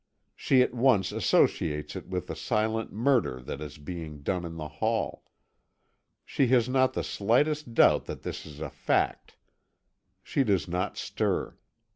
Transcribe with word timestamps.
She 0.35 0.63
at 0.63 0.73
once 0.73 1.11
associates 1.11 1.95
it 1.95 2.07
with 2.07 2.25
the 2.25 2.35
silent 2.35 2.91
murder 2.91 3.39
that 3.43 3.61
is 3.61 3.77
being 3.77 4.23
done 4.23 4.45
in 4.45 4.57
the 4.57 4.67
hall. 4.67 5.23
She 6.25 6.47
has 6.47 6.67
not 6.67 6.93
the 6.93 7.03
slightest 7.03 7.75
doubt 7.75 8.05
that 8.05 8.23
this 8.23 8.43
is 8.47 8.59
a 8.61 8.71
fact. 8.71 9.35
She 10.23 10.43
does 10.43 10.67
not 10.67 10.97
stir. 10.97 11.55